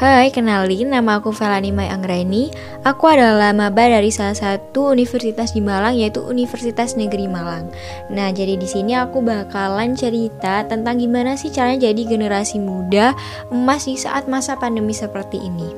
Hai, 0.00 0.32
kenalin 0.32 0.96
nama 0.96 1.20
aku 1.20 1.28
Felani 1.28 1.76
Mai 1.76 1.92
Anggreni. 1.92 2.48
Aku 2.88 3.04
adalah 3.04 3.52
maba 3.52 3.84
dari 3.84 4.08
salah 4.08 4.32
satu 4.32 4.96
universitas 4.96 5.52
di 5.52 5.60
Malang 5.60 5.92
yaitu 5.92 6.24
Universitas 6.24 6.96
Negeri 6.96 7.28
Malang. 7.28 7.68
Nah, 8.08 8.32
jadi 8.32 8.56
di 8.56 8.64
sini 8.64 8.96
aku 8.96 9.20
bakalan 9.20 9.92
cerita 9.92 10.64
tentang 10.64 11.04
gimana 11.04 11.36
sih 11.36 11.52
caranya 11.52 11.92
jadi 11.92 12.16
generasi 12.16 12.64
muda 12.64 13.12
emas 13.52 13.84
di 13.84 14.00
saat 14.00 14.24
masa 14.24 14.56
pandemi 14.56 14.96
seperti 14.96 15.36
ini. 15.36 15.68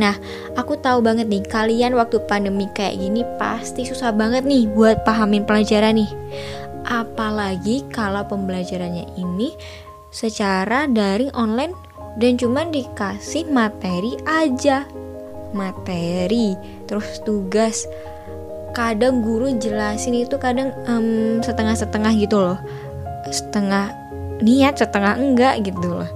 Nah, 0.00 0.16
aku 0.56 0.80
tahu 0.80 1.04
banget 1.04 1.28
nih 1.28 1.44
kalian 1.52 1.92
waktu 1.92 2.16
pandemi 2.24 2.64
kayak 2.72 2.96
gini 2.96 3.28
pasti 3.36 3.84
susah 3.84 4.08
banget 4.08 4.48
nih 4.48 4.64
buat 4.72 5.04
pahamin 5.04 5.44
pelajaran 5.44 6.00
nih. 6.00 6.08
Apalagi 6.88 7.84
kalau 7.92 8.24
pembelajarannya 8.24 9.20
ini 9.20 9.52
secara 10.08 10.88
daring 10.88 11.28
online 11.36 11.89
dan 12.20 12.36
cuma 12.36 12.68
dikasih 12.68 13.48
materi 13.48 14.20
aja. 14.28 14.84
Materi 15.56 16.54
terus 16.84 17.18
tugas. 17.24 17.88
Kadang 18.76 19.24
guru 19.24 19.50
jelasin 19.58 20.14
itu 20.14 20.36
kadang 20.38 20.70
um, 20.86 21.40
setengah-setengah 21.42 22.12
gitu 22.20 22.38
loh. 22.38 22.60
Setengah 23.32 23.90
niat 24.44 24.78
setengah 24.78 25.16
enggak 25.16 25.64
gitu 25.64 26.04
loh. 26.04 26.10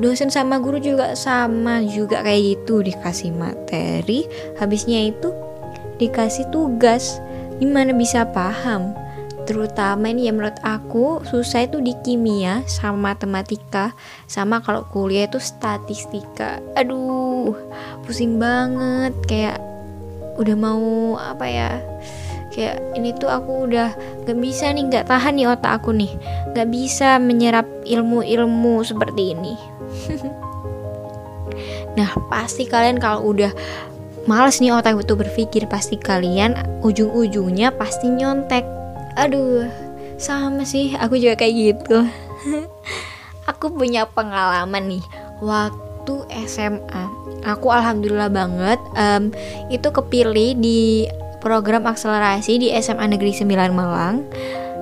Dosen 0.00 0.30
sama 0.30 0.60
guru 0.60 0.78
juga 0.78 1.16
sama 1.16 1.82
juga 1.88 2.20
kayak 2.22 2.60
gitu. 2.60 2.84
Dikasih 2.84 3.32
materi 3.34 4.28
habisnya 4.60 5.08
itu 5.08 5.32
dikasih 5.98 6.52
tugas. 6.52 7.18
Gimana 7.58 7.92
bisa 7.96 8.28
paham 8.28 8.96
terutama 9.50 10.14
ini 10.14 10.30
ya 10.30 10.32
menurut 10.32 10.62
aku 10.62 11.26
susah 11.26 11.66
itu 11.66 11.82
di 11.82 11.98
kimia 12.06 12.62
sama 12.70 13.10
matematika. 13.10 13.98
Sama 14.30 14.62
kalau 14.62 14.86
kuliah 14.94 15.26
itu 15.26 15.42
statistika. 15.42 16.62
Aduh 16.78 17.58
pusing 18.06 18.38
banget. 18.38 19.10
Kayak 19.26 19.58
udah 20.38 20.54
mau 20.54 21.18
apa 21.18 21.50
ya 21.50 21.82
kayak 22.54 22.78
ini 22.94 23.10
tuh 23.18 23.30
aku 23.30 23.66
udah 23.66 23.94
gak 24.26 24.38
bisa 24.38 24.70
nih 24.70 24.86
gak 24.86 25.10
tahan 25.10 25.34
nih 25.34 25.50
otak 25.50 25.82
aku 25.82 25.90
nih. 25.98 26.14
Gak 26.54 26.70
bisa 26.70 27.18
menyerap 27.18 27.66
ilmu-ilmu 27.82 28.86
seperti 28.86 29.34
ini. 29.34 29.54
Nah 31.98 32.06
pasti 32.30 32.70
kalian 32.70 33.02
kalau 33.02 33.34
udah 33.34 33.50
males 34.30 34.62
nih 34.62 34.70
otak 34.70 34.94
itu 35.02 35.18
berpikir 35.18 35.66
pasti 35.66 35.98
kalian 35.98 36.54
ujung-ujungnya 36.86 37.74
pasti 37.74 38.06
nyontek 38.06 38.62
aduh 39.18 39.66
sama 40.20 40.68
sih 40.68 40.92
aku 40.98 41.16
juga 41.16 41.40
kayak 41.40 41.54
gitu. 41.56 42.04
Aku 43.50 43.72
punya 43.72 44.06
pengalaman 44.06 44.86
nih 44.86 45.04
waktu 45.42 46.14
SMA 46.46 47.20
aku 47.44 47.72
alhamdulillah 47.72 48.28
banget 48.28 48.80
um, 48.94 49.32
itu 49.72 49.88
kepilih 49.88 50.56
di 50.60 51.08
program 51.40 51.88
akselerasi 51.88 52.60
di 52.60 52.68
SMA 52.78 53.16
Negeri 53.16 53.32
9 53.32 53.48
Malang. 53.72 54.28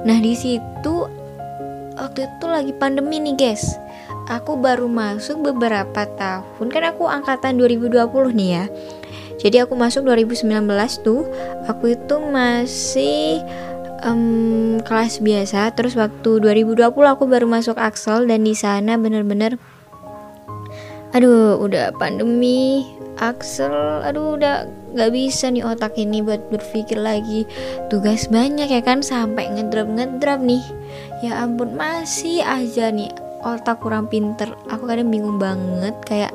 Nah 0.02 0.18
di 0.18 0.34
situ 0.34 1.06
waktu 1.94 2.26
itu 2.26 2.44
lagi 2.50 2.72
pandemi 2.74 3.22
nih 3.22 3.34
guys. 3.38 3.78
Aku 4.28 4.60
baru 4.60 4.92
masuk 4.92 5.40
beberapa 5.40 6.04
tahun 6.04 6.68
kan 6.68 6.84
aku 6.92 7.08
angkatan 7.08 7.56
2020 7.56 8.04
nih 8.36 8.50
ya. 8.60 8.64
Jadi 9.38 9.56
aku 9.62 9.78
masuk 9.78 10.04
2019 10.04 10.50
tuh 11.06 11.24
aku 11.70 11.94
itu 11.94 12.16
masih 12.18 13.38
um, 14.04 14.78
kelas 14.82 15.20
biasa 15.22 15.74
terus 15.74 15.94
waktu 15.98 16.42
2020 16.42 16.84
aku 16.88 17.24
baru 17.26 17.46
masuk 17.46 17.78
Axel 17.78 18.26
dan 18.26 18.44
di 18.44 18.54
sana 18.54 18.94
bener-bener 18.98 19.56
aduh 21.16 21.56
udah 21.58 21.96
pandemi 21.96 22.84
Axel 23.18 24.04
aduh 24.04 24.38
udah 24.38 24.68
gak 24.94 25.12
bisa 25.12 25.52
nih 25.52 25.64
otak 25.66 25.98
ini 26.00 26.24
buat 26.24 26.48
berpikir 26.48 26.96
lagi. 26.96 27.44
Tugas 27.92 28.30
banyak 28.30 28.70
ya 28.70 28.80
kan 28.80 29.04
sampai 29.04 29.50
ngedrap 29.52 29.88
ngedrap 29.90 30.40
nih. 30.40 30.64
Ya 31.20 31.44
ampun 31.44 31.74
masih 31.76 32.40
aja 32.40 32.88
nih 32.88 33.10
otak 33.44 33.82
kurang 33.82 34.08
pinter. 34.08 34.48
Aku 34.70 34.88
kadang 34.88 35.12
bingung 35.12 35.36
banget 35.36 35.94
kayak 36.06 36.32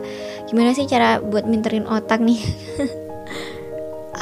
gimana 0.51 0.75
sih 0.75 0.85
cara 0.85 1.17
buat 1.23 1.47
minterin 1.49 1.87
otak 1.89 2.21
nih 2.21 2.37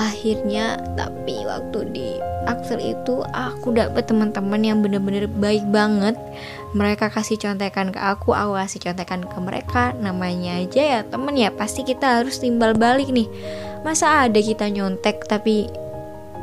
akhirnya 0.01 0.81
tapi 0.97 1.45
waktu 1.45 1.79
di 1.93 2.09
Axel 2.49 2.81
itu 2.81 3.21
aku 3.37 3.69
dapet 3.77 4.09
teman-teman 4.09 4.57
yang 4.65 4.81
bener-bener 4.81 5.29
baik 5.29 5.61
banget. 5.69 6.17
Mereka 6.73 7.13
kasih 7.13 7.37
contekan 7.37 7.93
ke 7.93 8.01
aku 8.01 8.33
aku 8.33 8.57
kasih 8.57 8.89
contekan 8.89 9.21
ke 9.21 9.37
mereka. 9.37 9.93
Namanya 10.01 10.57
aja 10.57 10.81
ya 10.81 10.99
temen 11.05 11.37
ya 11.37 11.53
pasti 11.53 11.85
kita 11.85 12.17
harus 12.21 12.41
timbal 12.41 12.73
balik 12.73 13.13
nih. 13.13 13.29
Masa 13.85 14.25
ada 14.25 14.41
kita 14.41 14.73
nyontek 14.73 15.29
tapi 15.29 15.69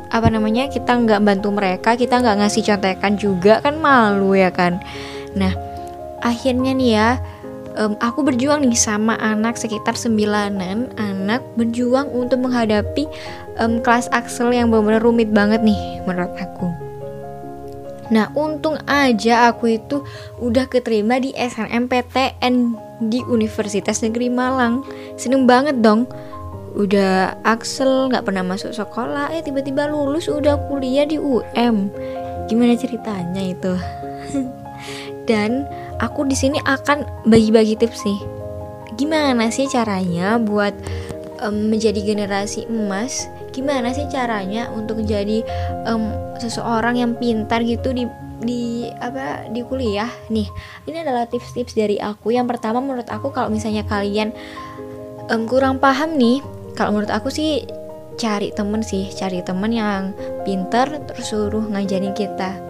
apa 0.09 0.31
namanya 0.31 0.71
kita 0.71 0.95
nggak 0.95 1.21
bantu 1.21 1.53
mereka 1.53 1.93
kita 1.99 2.17
nggak 2.17 2.37
ngasih 2.41 2.63
contekan 2.63 3.13
juga 3.19 3.59
kan 3.59 3.75
malu 3.75 4.39
ya 4.39 4.55
kan? 4.55 4.79
Nah 5.35 5.51
akhirnya 6.23 6.71
nih 6.71 6.91
ya 6.95 7.09
um, 7.79 7.95
aku 8.03 8.21
berjuang 8.27 8.67
nih 8.67 8.75
sama 8.75 9.15
anak 9.17 9.55
sekitar 9.55 9.95
sembilanan 9.95 10.91
anak 10.99 11.41
berjuang 11.55 12.11
untuk 12.11 12.43
menghadapi 12.43 13.07
um, 13.57 13.79
kelas 13.79 14.11
Axel 14.11 14.51
yang 14.51 14.67
benar-benar 14.69 15.01
rumit 15.01 15.31
banget 15.31 15.63
nih 15.63 16.03
menurut 16.03 16.35
aku. 16.35 16.67
Nah 18.09 18.27
untung 18.35 18.75
aja 18.89 19.49
aku 19.49 19.79
itu 19.79 20.03
udah 20.43 20.67
keterima 20.67 21.21
di 21.21 21.31
SNMPTN 21.33 22.75
di 23.07 23.23
Universitas 23.23 24.03
Negeri 24.03 24.27
Malang. 24.27 24.83
Seneng 25.15 25.47
banget 25.47 25.79
dong. 25.79 26.09
Udah 26.77 27.33
Axel 27.41 28.13
nggak 28.13 28.29
pernah 28.29 28.45
masuk 28.45 28.69
sekolah, 28.69 29.33
eh 29.33 29.41
tiba-tiba 29.41 29.89
lulus 29.89 30.29
udah 30.29 30.57
kuliah 30.69 31.05
di 31.05 31.17
UM. 31.17 31.89
Gimana 32.45 32.77
ceritanya 32.77 33.41
itu? 33.41 33.73
Dan 35.29 35.65
aku 35.99 36.25
di 36.25 36.35
sini 36.35 36.57
akan 36.63 37.27
bagi-bagi 37.27 37.75
tips 37.79 38.03
nih. 38.07 38.19
Gimana 38.95 39.53
sih 39.53 39.69
caranya 39.69 40.39
buat 40.41 40.73
um, 41.43 41.69
menjadi 41.69 42.01
generasi 42.01 42.67
emas? 42.67 43.29
Gimana 43.53 43.91
sih 43.91 44.07
caranya 44.07 44.71
untuk 44.71 45.03
menjadi 45.03 45.43
um, 45.87 46.11
seseorang 46.39 46.99
yang 46.99 47.13
pintar 47.19 47.61
gitu 47.63 47.91
di 47.91 48.07
di 48.39 48.87
apa 49.03 49.51
di 49.51 49.59
kuliah 49.67 50.07
nih 50.31 50.47
ini 50.87 50.97
adalah 51.03 51.27
tips-tips 51.27 51.75
dari 51.75 51.99
aku 51.99 52.31
yang 52.31 52.47
pertama 52.47 52.79
menurut 52.79 53.07
aku 53.11 53.35
kalau 53.35 53.51
misalnya 53.51 53.83
kalian 53.83 54.31
um, 55.27 55.43
kurang 55.43 55.75
paham 55.75 56.15
nih 56.15 56.39
kalau 56.71 56.95
menurut 56.95 57.11
aku 57.11 57.27
sih 57.27 57.67
cari 58.15 58.55
temen 58.55 58.79
sih 58.79 59.11
cari 59.11 59.43
temen 59.43 59.75
yang 59.75 60.15
pintar 60.47 60.87
terus 61.07 61.35
suruh 61.35 61.67
ngajarin 61.67 62.15
kita 62.15 62.68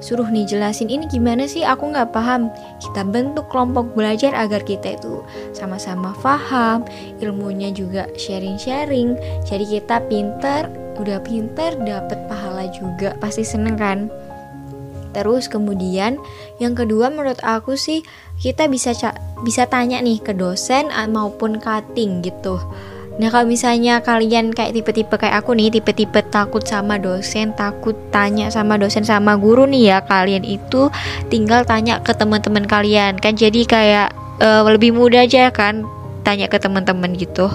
suruh 0.00 0.26
nih 0.26 0.48
jelasin 0.48 0.88
ini 0.88 1.04
gimana 1.06 1.44
sih? 1.44 1.62
Aku 1.62 1.92
nggak 1.92 2.10
paham. 2.10 2.48
Kita 2.80 3.04
bentuk 3.04 3.46
kelompok 3.52 3.92
belajar 3.92 4.32
agar 4.32 4.64
kita 4.64 4.96
itu 4.96 5.22
sama-sama 5.52 6.16
paham 6.24 6.84
ilmunya 7.20 7.70
juga 7.70 8.08
sharing-sharing. 8.16 9.14
Jadi 9.44 9.78
kita 9.78 10.02
pinter 10.08 10.66
udah 10.96 11.20
pinter 11.24 11.76
dapat 11.80 12.18
pahala 12.26 12.66
juga. 12.72 13.16
Pasti 13.20 13.44
seneng 13.44 13.76
kan? 13.76 14.08
Terus 15.10 15.50
kemudian 15.50 16.16
yang 16.62 16.78
kedua 16.78 17.10
menurut 17.10 17.42
aku 17.42 17.74
sih 17.74 18.06
kita 18.38 18.70
bisa 18.70 18.94
bisa 19.42 19.66
tanya 19.66 19.98
nih 19.98 20.22
ke 20.22 20.32
dosen 20.32 20.88
maupun 21.10 21.58
cutting 21.58 22.22
gitu 22.22 22.62
Nah 23.20 23.28
kalau 23.28 23.44
misalnya 23.44 24.00
kalian 24.00 24.48
kayak 24.48 24.72
tipe-tipe 24.72 25.12
kayak 25.20 25.44
aku 25.44 25.52
nih 25.52 25.68
Tipe-tipe 25.68 26.24
takut 26.32 26.64
sama 26.64 26.96
dosen 26.96 27.52
Takut 27.52 27.92
tanya 28.08 28.48
sama 28.48 28.80
dosen 28.80 29.04
sama 29.04 29.36
guru 29.36 29.68
nih 29.68 29.92
ya 29.92 29.98
Kalian 30.08 30.40
itu 30.40 30.88
tinggal 31.28 31.68
tanya 31.68 32.00
ke 32.00 32.16
teman-teman 32.16 32.64
kalian. 32.64 33.20
Kan 33.20 33.36
jadi 33.36 33.60
kayak 33.68 34.08
uh, 34.40 34.64
lebih 34.64 34.96
mudah 34.96 35.28
aja 35.28 35.52
kan 35.52 35.84
Tanya 36.24 36.48
ke 36.48 36.56
teman-teman 36.56 37.12
gitu. 37.12 37.52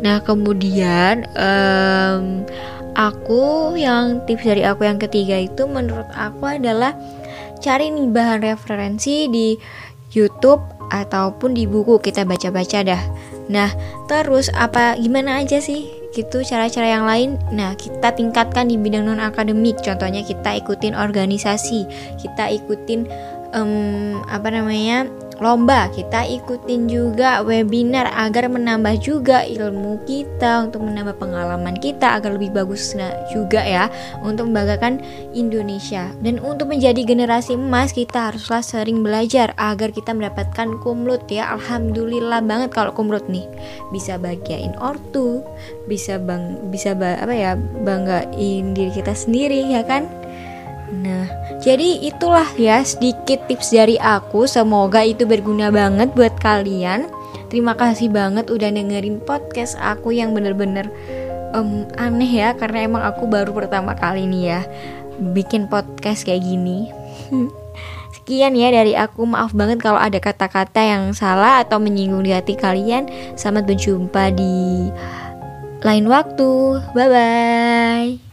Nah 0.00 0.24
kemudian 0.24 1.28
um, 1.36 2.48
Aku 2.96 3.76
yang 3.76 4.24
tips 4.24 4.48
dari 4.48 4.64
aku 4.64 4.88
yang 4.88 4.96
ketiga 4.96 5.36
itu 5.36 5.68
Menurut 5.68 6.08
aku 6.16 6.48
adalah 6.48 6.96
Cari 7.60 7.92
nih 7.92 8.08
bahan 8.08 8.40
referensi 8.40 9.28
di 9.28 9.60
Youtube 10.16 10.64
Ataupun 10.88 11.52
di 11.52 11.68
buku. 11.68 12.00
Kita 12.00 12.24
baca-baca 12.24 12.80
dah 12.80 13.02
Nah, 13.46 13.70
terus 14.10 14.50
apa 14.54 14.98
gimana 14.98 15.42
aja 15.42 15.62
sih 15.62 15.90
gitu 16.14 16.42
cara-cara 16.42 16.86
yang 16.88 17.04
lain? 17.06 17.30
Nah, 17.52 17.76
kita 17.78 18.14
tingkatkan 18.16 18.66
di 18.72 18.80
bidang 18.80 19.06
non 19.06 19.22
akademik. 19.22 19.78
Contohnya 19.84 20.24
kita 20.24 20.56
ikutin 20.58 20.96
organisasi, 20.96 21.86
kita 22.18 22.50
ikutin 22.56 23.06
um, 23.54 24.22
apa 24.26 24.48
namanya 24.50 25.06
lomba, 25.40 25.92
kita 25.92 26.24
ikutin 26.24 26.88
juga 26.88 27.44
webinar 27.44 28.08
agar 28.16 28.48
menambah 28.48 29.00
juga 29.04 29.44
ilmu 29.44 30.00
kita, 30.08 30.68
untuk 30.68 30.84
menambah 30.84 31.20
pengalaman 31.20 31.76
kita 31.76 32.16
agar 32.16 32.36
lebih 32.36 32.56
bagus 32.56 32.96
juga 33.32 33.60
ya 33.60 33.92
untuk 34.24 34.48
membanggakan 34.48 35.02
Indonesia. 35.36 36.08
Dan 36.24 36.40
untuk 36.40 36.72
menjadi 36.72 37.04
generasi 37.04 37.58
emas 37.58 37.92
kita 37.92 38.32
haruslah 38.32 38.64
sering 38.64 39.04
belajar 39.04 39.52
agar 39.60 39.92
kita 39.92 40.16
mendapatkan 40.16 40.80
kumlut 40.80 41.28
ya. 41.28 41.52
Alhamdulillah 41.52 42.40
banget 42.44 42.72
kalau 42.72 42.92
kumlut 42.96 43.28
nih. 43.28 43.44
Bisa 43.92 44.16
bagiain 44.16 44.72
ortu, 44.80 45.44
bisa 45.84 46.16
bang 46.16 46.58
bisa 46.72 46.96
ba 46.96 47.20
apa 47.20 47.34
ya 47.36 47.52
banggain 47.84 48.72
diri 48.72 48.92
kita 48.92 49.12
sendiri 49.12 49.68
ya 49.68 49.84
kan? 49.84 50.08
Nah, 50.86 51.26
jadi 51.58 52.06
itulah 52.06 52.46
ya 52.54 52.78
sedikit 52.86 53.42
tips 53.50 53.74
dari 53.74 53.98
aku. 53.98 54.46
Semoga 54.46 55.02
itu 55.02 55.26
berguna 55.26 55.74
banget 55.74 56.14
buat 56.14 56.34
kalian. 56.38 57.10
Terima 57.50 57.74
kasih 57.74 58.10
banget 58.10 58.50
udah 58.50 58.70
dengerin 58.70 59.22
podcast 59.22 59.78
aku 59.78 60.14
yang 60.14 60.34
bener-bener 60.34 60.90
um, 61.54 61.86
aneh 61.98 62.42
ya 62.42 62.54
karena 62.58 62.86
emang 62.86 63.02
aku 63.06 63.26
baru 63.30 63.54
pertama 63.54 63.94
kali 63.94 64.26
nih 64.26 64.42
ya 64.56 64.60
bikin 65.34 65.66
podcast 65.66 66.26
kayak 66.26 66.42
gini. 66.42 66.90
Sekian 68.14 68.58
ya 68.58 68.74
dari 68.74 68.98
aku. 68.98 69.26
Maaf 69.26 69.54
banget 69.54 69.82
kalau 69.82 69.98
ada 69.98 70.18
kata-kata 70.18 70.82
yang 70.82 71.14
salah 71.14 71.62
atau 71.62 71.78
menyinggung 71.78 72.26
di 72.26 72.34
hati 72.34 72.58
kalian. 72.58 73.06
Selamat 73.38 73.70
berjumpa 73.70 74.34
di 74.34 74.90
lain 75.82 76.06
waktu. 76.10 76.82
Bye 76.94 77.08
bye. 77.10 78.25